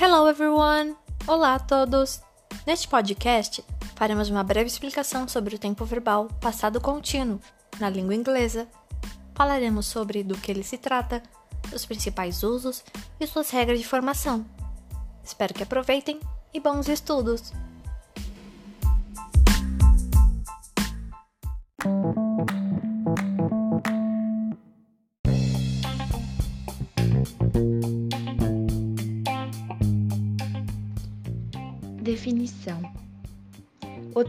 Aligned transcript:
Hello 0.00 0.28
everyone! 0.28 0.94
Olá 1.26 1.56
a 1.56 1.58
todos! 1.58 2.20
Neste 2.64 2.86
podcast, 2.86 3.64
faremos 3.96 4.30
uma 4.30 4.44
breve 4.44 4.68
explicação 4.68 5.26
sobre 5.26 5.56
o 5.56 5.58
tempo 5.58 5.84
verbal 5.84 6.28
passado 6.40 6.80
contínuo 6.80 7.40
na 7.80 7.90
língua 7.90 8.14
inglesa. 8.14 8.68
Falaremos 9.34 9.86
sobre 9.86 10.22
do 10.22 10.38
que 10.38 10.52
ele 10.52 10.62
se 10.62 10.78
trata, 10.78 11.20
os 11.74 11.84
principais 11.84 12.44
usos 12.44 12.84
e 13.18 13.26
suas 13.26 13.50
regras 13.50 13.80
de 13.80 13.88
formação. 13.88 14.46
Espero 15.24 15.52
que 15.52 15.64
aproveitem 15.64 16.20
e 16.54 16.60
bons 16.60 16.86
estudos! 16.88 17.52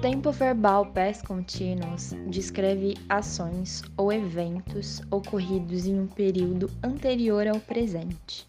Tempo 0.02 0.32
verbal 0.32 0.86
past 0.86 1.26
continuous 1.28 2.16
descreve 2.28 2.96
ações 3.10 3.84
ou 3.98 4.14
eventos 4.14 5.02
ocorridos 5.12 5.86
em 5.86 6.00
um 6.00 6.08
período 6.08 6.72
anterior 6.82 7.46
ao 7.46 7.60
presente, 7.60 8.48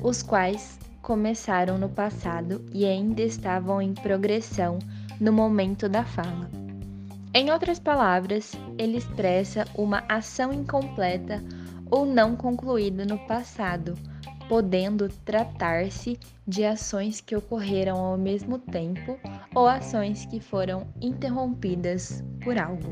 os 0.00 0.22
quais 0.22 0.78
começaram 1.02 1.76
no 1.76 1.88
passado 1.88 2.64
e 2.72 2.86
ainda 2.86 3.20
estavam 3.20 3.82
em 3.82 3.94
progressão 3.94 4.78
no 5.20 5.32
momento 5.32 5.88
da 5.88 6.04
fala. 6.04 6.48
Em 7.34 7.50
outras 7.50 7.80
palavras, 7.80 8.52
ele 8.78 8.98
expressa 8.98 9.64
uma 9.74 10.04
ação 10.08 10.52
incompleta 10.52 11.42
ou 11.90 12.06
não 12.06 12.36
concluída 12.36 13.04
no 13.04 13.18
passado 13.26 13.94
podendo 14.50 15.08
tratar-se 15.24 16.18
de 16.44 16.64
ações 16.64 17.20
que 17.20 17.36
ocorreram 17.36 17.96
ao 17.96 18.18
mesmo 18.18 18.58
tempo 18.58 19.16
ou 19.54 19.68
ações 19.68 20.26
que 20.26 20.40
foram 20.40 20.88
interrompidas 21.00 22.24
por 22.42 22.58
algo. 22.58 22.82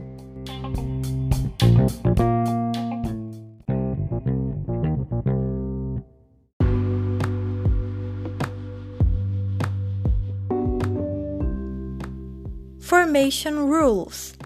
Formation 12.78 13.66
Rules 13.66 14.36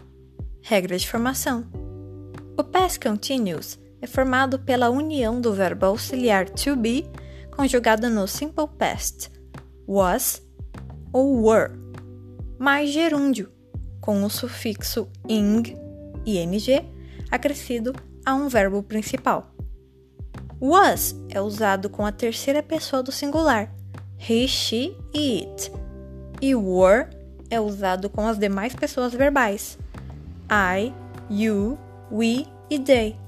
Regras 0.62 1.02
de 1.02 1.10
formação. 1.10 1.66
O 2.56 2.64
past 2.64 2.98
continuous 2.98 3.81
é 4.02 4.06
formado 4.06 4.58
pela 4.58 4.90
união 4.90 5.40
do 5.40 5.54
verbo 5.54 5.86
auxiliar 5.86 6.50
to 6.50 6.74
be 6.74 7.08
conjugado 7.56 8.10
no 8.10 8.26
simple 8.26 8.66
past, 8.76 9.30
was 9.86 10.42
ou 11.12 11.44
were, 11.44 11.70
mais 12.58 12.90
gerúndio, 12.90 13.52
com 14.00 14.24
o 14.24 14.28
sufixo 14.28 15.08
ing, 15.28 15.76
ing, 16.26 16.92
acrescido 17.30 17.94
a 18.26 18.34
um 18.34 18.48
verbo 18.48 18.82
principal. 18.82 19.54
Was 20.60 21.14
é 21.28 21.40
usado 21.40 21.88
com 21.88 22.04
a 22.04 22.12
terceira 22.12 22.62
pessoa 22.62 23.02
do 23.02 23.12
singular, 23.12 23.72
he, 24.18 24.48
she 24.48 24.96
e 25.14 25.40
it, 25.40 25.72
e 26.40 26.54
were 26.54 27.08
é 27.50 27.60
usado 27.60 28.08
com 28.08 28.26
as 28.26 28.38
demais 28.38 28.74
pessoas 28.74 29.12
verbais, 29.12 29.78
I, 30.50 30.92
you, 31.30 31.78
we 32.10 32.46
e 32.70 32.78
they. 32.78 33.21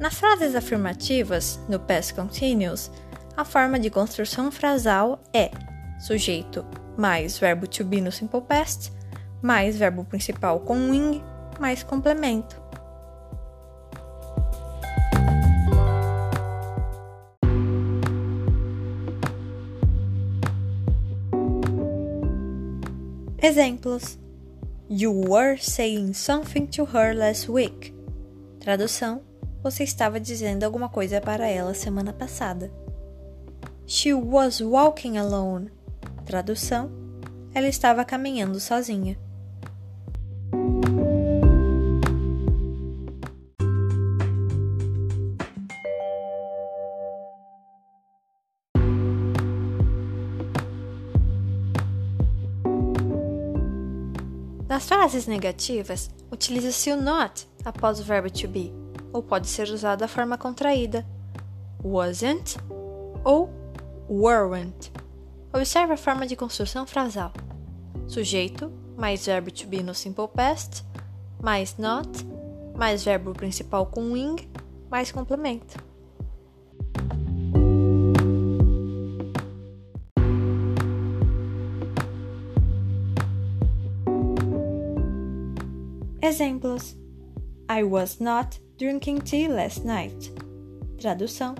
Nas 0.00 0.14
frases 0.14 0.54
afirmativas, 0.54 1.60
no 1.68 1.78
past 1.78 2.14
continuous, 2.14 2.90
a 3.36 3.44
forma 3.44 3.78
de 3.78 3.90
construção 3.90 4.50
frasal 4.50 5.20
é 5.30 5.50
sujeito 6.00 6.64
mais 6.96 7.38
verbo 7.38 7.66
to 7.66 7.84
be 7.84 8.00
no 8.00 8.10
simple 8.10 8.40
past, 8.40 8.90
mais 9.42 9.76
verbo 9.76 10.02
principal 10.02 10.60
com 10.60 10.88
wing, 10.88 11.22
mais 11.60 11.82
complemento. 11.82 12.58
Exemplos: 23.42 24.18
You 24.88 25.12
were 25.28 25.58
saying 25.58 26.14
something 26.14 26.66
to 26.68 26.84
her 26.86 27.14
last 27.14 27.50
week. 27.50 27.92
Tradução: 28.60 29.29
você 29.62 29.84
estava 29.84 30.18
dizendo 30.18 30.64
alguma 30.64 30.88
coisa 30.88 31.20
para 31.20 31.46
ela 31.46 31.74
semana 31.74 32.12
passada. 32.12 32.70
She 33.86 34.14
was 34.14 34.60
walking 34.60 35.18
alone. 35.18 35.70
Tradução: 36.24 36.90
Ela 37.52 37.68
estava 37.68 38.04
caminhando 38.04 38.58
sozinha. 38.60 39.18
Nas 54.68 54.86
frases 54.86 55.26
negativas, 55.26 56.08
utiliza-se 56.30 56.92
o 56.92 56.96
not 56.96 57.46
após 57.64 57.98
o 57.98 58.04
verbo 58.04 58.30
to 58.30 58.48
be 58.48 58.79
ou 59.12 59.22
pode 59.22 59.48
ser 59.48 59.68
usado 59.68 60.02
a 60.02 60.08
forma 60.08 60.38
contraída 60.38 61.06
wasn't 61.82 62.56
ou 63.24 63.50
weren't. 64.08 64.92
Observe 65.52 65.92
a 65.92 65.96
forma 65.96 66.26
de 66.26 66.36
construção 66.36 66.86
frasal: 66.86 67.32
sujeito 68.06 68.70
mais 68.96 69.24
verbo 69.24 69.50
to 69.50 69.66
be 69.66 69.82
no 69.82 69.94
simple 69.94 70.28
past, 70.28 70.84
mais 71.42 71.76
not, 71.78 72.08
mais 72.76 73.02
verbo 73.02 73.32
principal 73.32 73.86
com 73.86 74.12
wing, 74.12 74.36
mais 74.90 75.10
complemento. 75.10 75.78
Exemplos: 86.22 86.94
I 87.68 87.82
was 87.82 88.20
not 88.20 88.60
drinking 88.80 89.20
tea 89.20 89.46
last 89.46 89.84
night. 89.84 90.32
Tradução: 90.98 91.54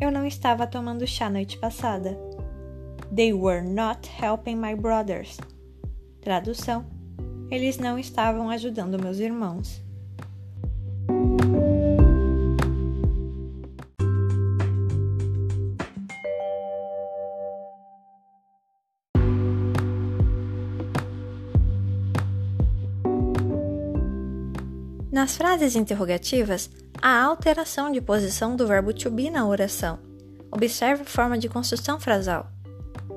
Eu 0.00 0.12
não 0.12 0.24
estava 0.24 0.64
tomando 0.64 1.04
chá 1.04 1.28
noite 1.28 1.58
passada. 1.58 2.16
They 3.12 3.32
were 3.32 3.62
not 3.62 4.08
helping 4.08 4.58
my 4.58 4.76
brothers. 4.76 5.38
Tradução: 6.20 6.86
Eles 7.50 7.78
não 7.78 7.98
estavam 7.98 8.48
ajudando 8.48 8.96
meus 8.96 9.18
irmãos. 9.18 9.82
Nas 25.22 25.36
frases 25.36 25.76
interrogativas, 25.76 26.68
há 27.00 27.22
alteração 27.22 27.92
de 27.92 28.00
posição 28.00 28.56
do 28.56 28.66
verbo 28.66 28.92
to 28.92 29.08
be 29.08 29.30
na 29.30 29.46
oração. 29.46 30.00
Observe 30.50 31.02
a 31.02 31.04
forma 31.04 31.38
de 31.38 31.48
construção 31.48 32.00
frasal. 32.00 32.50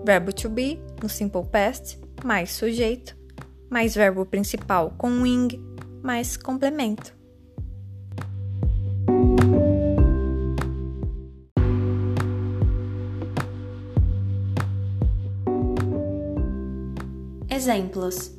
Verbo 0.06 0.32
to 0.32 0.48
be, 0.48 0.80
no 1.02 1.10
simple 1.10 1.44
past, 1.52 2.00
mais 2.24 2.52
sujeito, 2.52 3.18
mais 3.72 3.96
verbo 3.96 4.24
principal 4.24 4.94
com 5.00 5.24
wing, 5.24 5.60
mais 6.04 6.38
complemento. 6.38 7.12
Exemplos: 17.50 18.32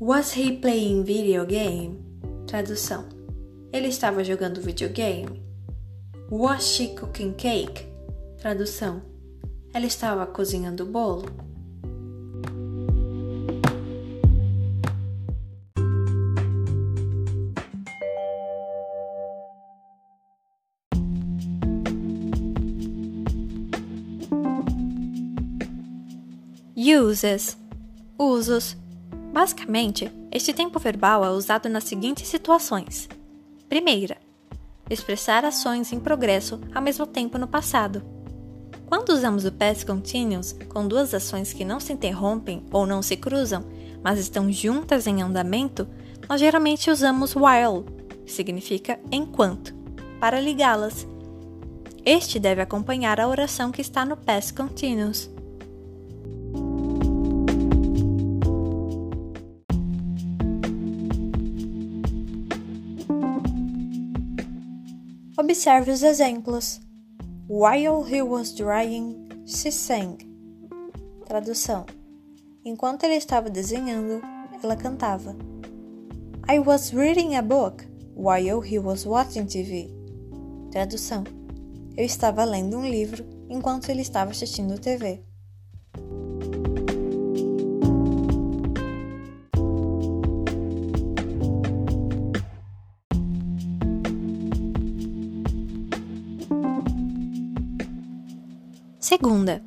Was 0.00 0.34
he 0.34 0.56
playing 0.56 1.04
video 1.04 1.44
game? 1.44 2.11
Tradução: 2.52 3.06
Ele 3.72 3.88
estava 3.88 4.22
jogando 4.22 4.60
videogame. 4.60 5.42
Was 6.30 6.64
she 6.64 6.88
cooking 6.88 7.32
cake? 7.32 7.86
Tradução: 8.36 9.00
Ela 9.72 9.86
estava 9.86 10.26
cozinhando 10.26 10.84
bolo. 10.84 11.30
Uses 26.76 27.56
Usos 28.18 28.76
Basicamente, 29.32 30.12
este 30.32 30.52
tempo 30.52 30.78
verbal 30.78 31.24
é 31.24 31.30
usado 31.30 31.68
nas 31.68 31.84
seguintes 31.84 32.26
situações: 32.26 33.08
primeira, 33.68 34.16
expressar 34.88 35.44
ações 35.44 35.92
em 35.92 36.00
progresso 36.00 36.60
ao 36.74 36.82
mesmo 36.82 37.06
tempo 37.06 37.38
no 37.38 37.46
passado, 37.46 38.02
Quando 38.92 39.08
usamos 39.08 39.46
o 39.46 39.52
past 39.52 39.86
continuous 39.86 40.52
com 40.68 40.86
duas 40.86 41.14
ações 41.14 41.50
que 41.54 41.64
não 41.64 41.80
se 41.80 41.94
interrompem 41.94 42.62
ou 42.70 42.86
não 42.86 43.00
se 43.00 43.16
cruzam, 43.16 43.64
mas 44.04 44.18
estão 44.18 44.52
juntas 44.52 45.06
em 45.06 45.22
andamento, 45.22 45.88
nós 46.28 46.38
geralmente 46.38 46.90
usamos 46.90 47.34
while, 47.34 47.86
que 48.26 48.30
significa 48.30 49.00
enquanto, 49.10 49.74
para 50.20 50.38
ligá-las. 50.38 51.06
Este 52.04 52.38
deve 52.38 52.60
acompanhar 52.60 53.18
a 53.18 53.26
oração 53.26 53.72
que 53.72 53.80
está 53.80 54.04
no 54.04 54.14
past 54.14 54.52
continuous. 54.52 55.30
Observe 65.52 65.90
os 65.90 66.02
exemplos. 66.02 66.80
While 67.46 68.04
he 68.04 68.22
was 68.22 68.54
drying, 68.54 69.28
she 69.44 69.70
sang. 69.70 70.16
Tradução: 71.26 71.84
Enquanto 72.64 73.04
ele 73.04 73.16
estava 73.16 73.50
desenhando, 73.50 74.22
ela 74.62 74.76
cantava. 74.76 75.36
I 76.48 76.58
was 76.58 76.94
reading 76.94 77.36
a 77.36 77.42
book 77.42 77.84
while 78.16 78.62
he 78.64 78.78
was 78.78 79.04
watching 79.04 79.44
TV. 79.44 79.90
Tradução: 80.70 81.22
Eu 81.98 82.06
estava 82.06 82.44
lendo 82.44 82.78
um 82.78 82.88
livro 82.88 83.22
enquanto 83.50 83.90
ele 83.90 84.00
estava 84.00 84.30
assistindo 84.30 84.80
TV. 84.80 85.22
Segunda, 99.12 99.62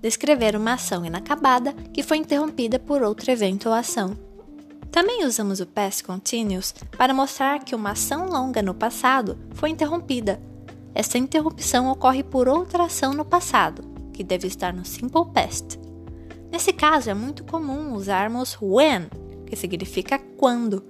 descrever 0.00 0.56
uma 0.56 0.72
ação 0.72 1.04
inacabada 1.04 1.74
que 1.92 2.02
foi 2.02 2.16
interrompida 2.16 2.78
por 2.78 3.02
outro 3.02 3.30
evento 3.30 3.68
ou 3.68 3.74
ação. 3.74 4.16
Também 4.90 5.26
usamos 5.26 5.60
o 5.60 5.66
past 5.66 6.02
continuous 6.02 6.74
para 6.96 7.12
mostrar 7.12 7.62
que 7.62 7.74
uma 7.74 7.90
ação 7.90 8.30
longa 8.30 8.62
no 8.62 8.72
passado 8.72 9.38
foi 9.52 9.68
interrompida. 9.68 10.40
Essa 10.94 11.18
interrupção 11.18 11.90
ocorre 11.90 12.22
por 12.22 12.48
outra 12.48 12.84
ação 12.84 13.12
no 13.12 13.26
passado, 13.26 13.82
que 14.10 14.24
deve 14.24 14.46
estar 14.46 14.72
no 14.72 14.86
simple 14.86 15.26
past. 15.34 15.78
Nesse 16.50 16.72
caso, 16.72 17.10
é 17.10 17.14
muito 17.14 17.44
comum 17.44 17.92
usarmos 17.92 18.56
when, 18.58 19.10
que 19.46 19.54
significa 19.54 20.18
quando, 20.38 20.82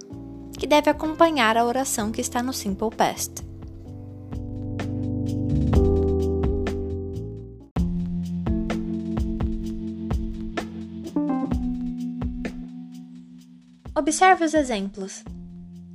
que 0.57 0.65
deve 0.65 0.89
acompanhar 0.89 1.57
a 1.57 1.65
oração 1.65 2.13
que 2.13 2.21
está 2.21 2.41
no 2.41 2.53
simple 2.53 2.91
past. 2.95 3.48
Observe 13.99 14.45
os 14.45 14.53
exemplos. 14.53 15.25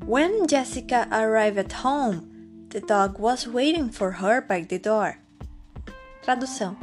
When 0.07 0.47
Jessica 0.47 1.09
arrived 1.11 1.59
at 1.59 1.73
home, 1.73 2.69
the 2.69 2.83
dog 2.83 3.19
was 3.19 3.47
waiting 3.47 3.89
for 3.89 4.11
her 4.21 4.43
by 4.43 4.63
the 4.63 4.79
door. 4.79 5.17
Tradução: 6.23 6.77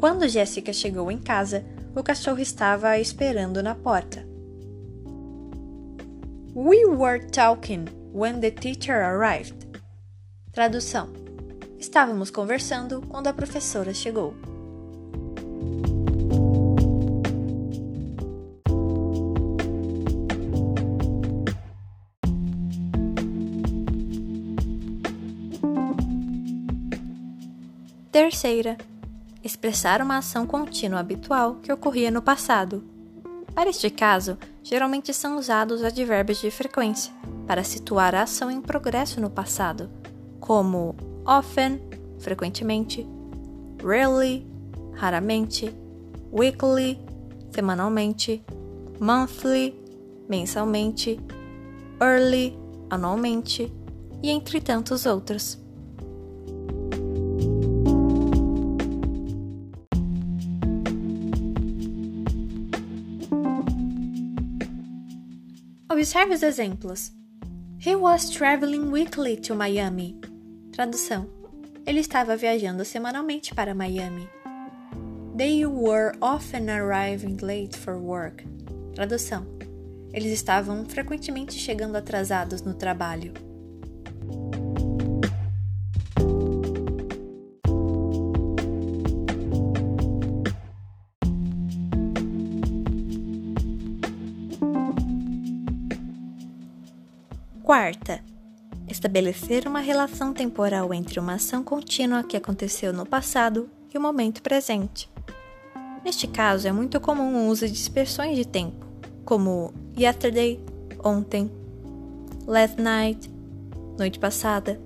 Quando 0.00 0.28
Jessica 0.28 0.72
chegou 0.72 1.08
em 1.08 1.18
casa, 1.18 1.64
o 1.94 2.02
cachorro 2.02 2.40
estava 2.40 2.98
esperando 2.98 3.62
na 3.62 3.76
porta. 3.76 4.26
We 6.52 6.84
were 6.84 7.24
talking 7.30 7.86
when 8.12 8.40
the 8.40 8.50
teacher 8.50 9.04
arrived. 9.04 9.68
Tradução: 10.50 11.12
Estávamos 11.78 12.32
conversando 12.32 13.02
quando 13.02 13.28
a 13.28 13.32
professora 13.32 13.94
chegou. 13.94 14.34
Terceira, 28.16 28.78
expressar 29.44 30.00
uma 30.00 30.16
ação 30.16 30.46
contínua 30.46 31.00
habitual 31.00 31.56
que 31.56 31.70
ocorria 31.70 32.10
no 32.10 32.22
passado. 32.22 32.82
Para 33.54 33.68
este 33.68 33.90
caso, 33.90 34.38
geralmente 34.62 35.12
são 35.12 35.36
usados 35.36 35.84
advérbios 35.84 36.40
de 36.40 36.50
frequência 36.50 37.12
para 37.46 37.62
situar 37.62 38.14
a 38.14 38.22
ação 38.22 38.50
em 38.50 38.62
progresso 38.62 39.20
no 39.20 39.28
passado, 39.28 39.90
como 40.40 40.96
often, 41.26 41.78
frequentemente, 42.18 43.06
rarely, 43.84 44.46
raramente, 44.94 45.70
weekly, 46.32 46.98
semanalmente, 47.50 48.42
monthly, 48.98 49.78
mensalmente, 50.26 51.20
early, 52.00 52.58
anualmente 52.88 53.70
e 54.22 54.30
entre 54.30 54.58
tantos 54.62 55.04
outros. 55.04 55.65
Observe 65.96 66.34
os 66.34 66.42
exemplos. 66.42 67.10
He 67.78 67.96
was 67.96 68.28
traveling 68.28 68.90
weekly 68.90 69.34
to 69.38 69.54
Miami. 69.54 70.14
Tradução: 70.70 71.26
Ele 71.86 72.00
estava 72.00 72.36
viajando 72.36 72.84
semanalmente 72.84 73.54
para 73.54 73.74
Miami. 73.74 74.28
They 75.34 75.64
were 75.64 76.12
often 76.20 76.68
arriving 76.68 77.38
late 77.40 77.74
for 77.78 77.96
work. 77.96 78.44
Tradução: 78.94 79.46
Eles 80.12 80.32
estavam 80.32 80.84
frequentemente 80.84 81.54
chegando 81.54 81.96
atrasados 81.96 82.60
no 82.60 82.74
trabalho. 82.74 83.32
Quarta, 97.66 98.20
estabelecer 98.86 99.66
uma 99.66 99.80
relação 99.80 100.32
temporal 100.32 100.94
entre 100.94 101.18
uma 101.18 101.34
ação 101.34 101.64
contínua 101.64 102.22
que 102.22 102.36
aconteceu 102.36 102.92
no 102.92 103.04
passado 103.04 103.68
e 103.92 103.98
o 103.98 104.00
momento 104.00 104.40
presente. 104.40 105.10
Neste 106.04 106.28
caso, 106.28 106.68
é 106.68 106.70
muito 106.70 107.00
comum 107.00 107.34
o 107.34 107.48
uso 107.48 107.66
de 107.66 107.74
expressões 107.74 108.36
de 108.36 108.46
tempo, 108.46 108.86
como 109.24 109.74
yesterday, 109.98 110.64
ontem, 111.02 111.50
last 112.46 112.80
night, 112.80 113.28
noite 113.98 114.20
passada, 114.20 114.80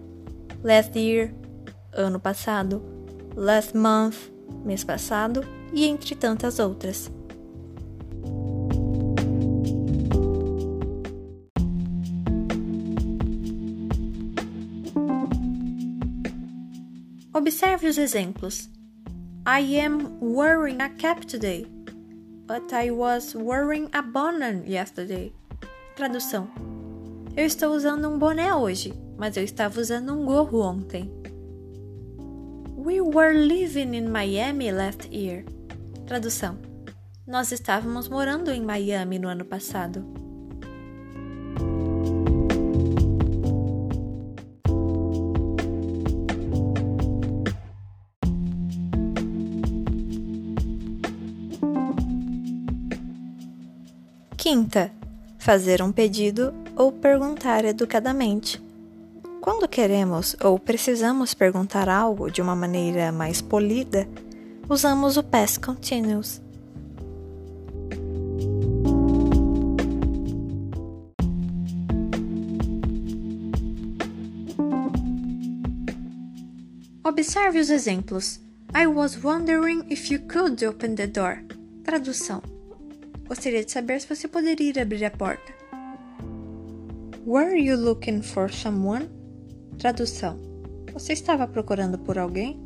last 0.64 0.98
year, 0.98 1.34
ano 1.92 2.18
passado, 2.18 2.82
last 3.36 3.76
month, 3.76 4.16
mês 4.64 4.82
passado 4.84 5.46
e 5.74 5.84
entre 5.84 6.14
tantas 6.14 6.58
outras. 6.58 7.12
Observe 17.40 17.88
os 17.88 17.96
exemplos. 17.96 18.68
I 19.46 19.60
am 19.80 20.18
wearing 20.20 20.82
a 20.82 20.90
cap 20.90 21.24
today, 21.24 21.64
but 22.46 22.70
I 22.70 22.90
was 22.90 23.34
wearing 23.34 23.88
a 23.94 24.02
bonnet 24.02 24.68
yesterday. 24.68 25.32
Tradução: 25.96 26.50
Eu 27.34 27.46
estou 27.46 27.74
usando 27.74 28.10
um 28.10 28.18
boné 28.18 28.54
hoje, 28.54 28.92
mas 29.16 29.38
eu 29.38 29.42
estava 29.42 29.80
usando 29.80 30.12
um 30.12 30.26
gorro 30.26 30.60
ontem. 30.60 31.10
We 32.76 33.00
were 33.00 33.32
living 33.32 33.96
in 33.96 34.10
Miami 34.10 34.70
last 34.70 35.08
year. 35.10 35.42
Tradução: 36.06 36.58
Nós 37.26 37.52
estávamos 37.52 38.06
morando 38.06 38.50
em 38.50 38.60
Miami 38.60 39.18
no 39.18 39.28
ano 39.28 39.46
passado. 39.46 40.04
Quinta, 54.50 54.90
fazer 55.38 55.80
um 55.80 55.92
pedido 55.92 56.52
ou 56.74 56.90
perguntar 56.90 57.64
educadamente. 57.64 58.60
Quando 59.40 59.68
queremos 59.68 60.34
ou 60.42 60.58
precisamos 60.58 61.34
perguntar 61.34 61.88
algo 61.88 62.28
de 62.28 62.42
uma 62.42 62.56
maneira 62.56 63.12
mais 63.12 63.40
polida, 63.40 64.08
usamos 64.68 65.16
o 65.16 65.22
past 65.22 65.60
continuous. 65.60 66.42
Observe 77.04 77.60
os 77.60 77.70
exemplos. 77.70 78.40
I 78.74 78.88
was 78.88 79.16
wondering 79.22 79.84
if 79.88 80.10
you 80.10 80.18
could 80.26 80.66
open 80.66 80.96
the 80.96 81.06
door. 81.06 81.38
Tradução: 81.84 82.42
Gostaria 83.30 83.64
de 83.64 83.70
saber 83.70 84.00
se 84.00 84.08
você 84.08 84.26
poderia 84.26 84.82
abrir 84.82 85.04
a 85.04 85.10
porta. 85.12 85.54
Were 87.24 87.56
you 87.56 87.76
looking 87.76 88.22
for 88.22 88.52
someone? 88.52 89.08
Tradução: 89.78 90.36
Você 90.92 91.12
estava 91.12 91.46
procurando 91.46 91.96
por 91.96 92.18
alguém? 92.18 92.60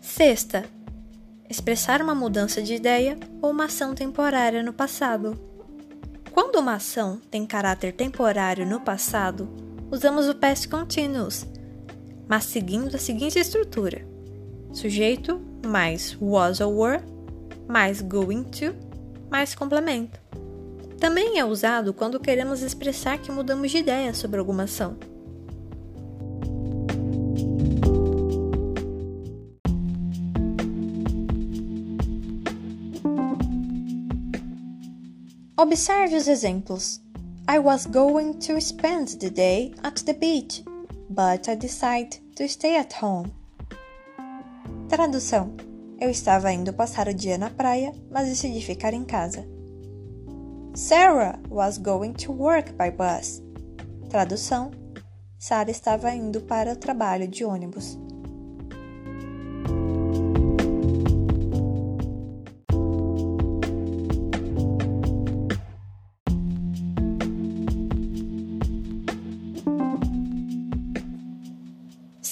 Sexta, 0.00 0.64
expressar 1.50 2.00
uma 2.00 2.14
mudança 2.14 2.62
de 2.62 2.72
ideia 2.72 3.18
ou 3.42 3.50
uma 3.50 3.66
ação 3.66 3.94
temporária 3.94 4.62
no 4.62 4.72
passado. 4.72 5.51
Quando 6.32 6.56
uma 6.56 6.74
ação 6.76 7.20
tem 7.30 7.44
caráter 7.44 7.92
temporário 7.92 8.66
no 8.66 8.80
passado, 8.80 9.48
usamos 9.90 10.28
o 10.28 10.34
past 10.34 10.66
continuous, 10.66 11.46
mas 12.26 12.44
seguindo 12.44 12.94
a 12.94 12.98
seguinte 12.98 13.38
estrutura: 13.38 14.06
sujeito 14.72 15.40
mais 15.66 16.16
was 16.20 16.60
or 16.60 16.72
were 16.72 17.02
mais 17.68 18.00
going 18.00 18.44
to 18.44 18.74
mais 19.30 19.54
complemento. 19.54 20.18
Também 20.98 21.38
é 21.38 21.44
usado 21.44 21.92
quando 21.92 22.20
queremos 22.20 22.62
expressar 22.62 23.18
que 23.18 23.30
mudamos 23.30 23.70
de 23.70 23.78
ideia 23.78 24.14
sobre 24.14 24.38
alguma 24.38 24.64
ação. 24.64 24.96
Observe 35.72 36.16
os 36.16 36.28
exemplos. 36.28 37.00
I 37.48 37.58
was 37.58 37.86
going 37.86 38.34
to 38.40 38.60
spend 38.60 39.18
the 39.20 39.30
day 39.30 39.72
at 39.82 40.04
the 40.04 40.12
beach, 40.12 40.62
but 41.08 41.48
I 41.48 41.54
decided 41.54 42.20
to 42.36 42.46
stay 42.46 42.76
at 42.76 42.92
home. 43.02 43.32
Tradução: 44.90 45.56
Eu 45.98 46.10
estava 46.10 46.52
indo 46.52 46.74
passar 46.74 47.08
o 47.08 47.14
dia 47.14 47.38
na 47.38 47.48
praia, 47.48 47.94
mas 48.10 48.28
decidi 48.28 48.60
ficar 48.60 48.92
em 48.92 49.02
casa. 49.02 49.48
Sarah 50.74 51.40
was 51.48 51.78
going 51.78 52.12
to 52.12 52.32
work 52.32 52.74
by 52.74 52.90
bus. 52.90 53.42
Tradução: 54.10 54.72
Sarah 55.38 55.70
estava 55.70 56.14
indo 56.14 56.42
para 56.42 56.74
o 56.74 56.76
trabalho 56.76 57.26
de 57.26 57.46
ônibus. 57.46 57.98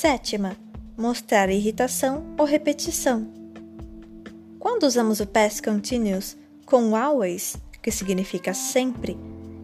Sétima, 0.00 0.56
mostrar 0.96 1.50
irritação 1.50 2.24
ou 2.38 2.46
repetição. 2.46 3.30
Quando 4.58 4.84
usamos 4.84 5.20
o 5.20 5.26
past 5.26 5.60
continuous 5.60 6.38
com 6.64 6.96
always, 6.96 7.58
que 7.82 7.90
significa 7.90 8.54
sempre, 8.54 9.18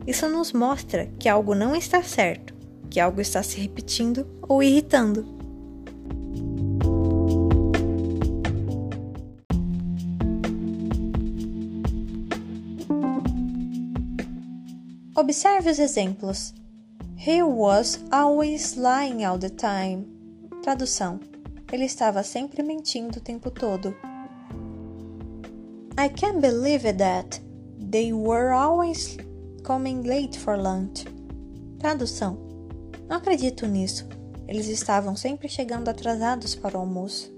isso 0.06 0.28
nos 0.28 0.52
mostra 0.52 1.06
que 1.18 1.26
algo 1.26 1.54
não 1.54 1.74
está 1.74 2.02
certo, 2.02 2.52
que 2.90 3.00
algo 3.00 3.18
está 3.18 3.42
se 3.42 3.58
repetindo 3.58 4.28
ou 4.42 4.62
irritando. 4.62 5.24
Observe 15.14 15.70
os 15.70 15.78
exemplos. 15.78 16.52
He 17.16 17.42
was 17.42 18.04
always 18.12 18.76
lying 18.76 19.24
all 19.24 19.38
the 19.38 19.48
time. 19.48 20.15
Tradução: 20.66 21.20
Ele 21.70 21.84
estava 21.84 22.24
sempre 22.24 22.60
mentindo 22.60 23.18
o 23.18 23.22
tempo 23.22 23.52
todo. 23.52 23.94
I 25.96 26.08
can't 26.08 26.40
believe 26.40 26.92
that. 26.94 27.40
They 27.78 28.12
were 28.12 28.50
always 28.50 29.16
coming 29.62 30.02
late 30.02 30.36
for 30.36 30.58
lunch. 30.58 31.04
Tradução: 31.78 32.36
Não 33.08 33.18
acredito 33.18 33.64
nisso. 33.64 34.08
Eles 34.48 34.66
estavam 34.66 35.14
sempre 35.14 35.48
chegando 35.48 35.88
atrasados 35.88 36.56
para 36.56 36.76
o 36.76 36.80
almoço. 36.80 37.32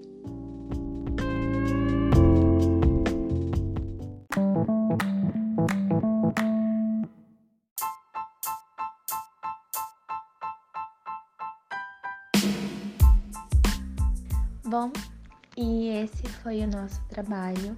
O 16.64 16.70
nosso 16.70 17.00
trabalho. 17.08 17.76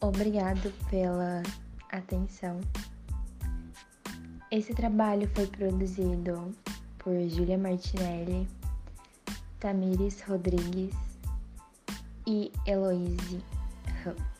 Obrigado 0.00 0.72
pela 0.90 1.42
atenção. 1.90 2.60
Esse 4.50 4.74
trabalho 4.74 5.28
foi 5.34 5.46
produzido 5.46 6.54
por 6.98 7.14
Júlia 7.28 7.58
Martinelli, 7.58 8.48
Tamires 9.58 10.22
Rodrigues 10.22 10.94
e 12.26 12.52
Heloise 12.66 13.42
Ram. 14.04 14.35